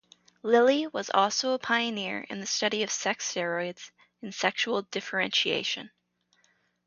[0.41, 3.91] Lillie was also a pioneer in the study of sex steroids
[4.23, 5.91] in sexual differentiation.